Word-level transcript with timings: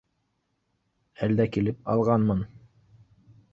Әлдә 1.27 1.47
килеп 1.57 1.93
алғанмын 1.95 2.43